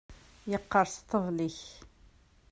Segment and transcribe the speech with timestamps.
[0.51, 1.59] Yeqqerṣ ṭṭbel-ik.